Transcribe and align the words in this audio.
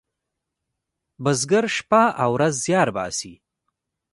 بزگر 1.23 1.65
شپه 1.75 2.03
او 2.23 2.29
ورځ 2.35 2.53
زیار 2.65 2.89
باسي. 2.95 3.33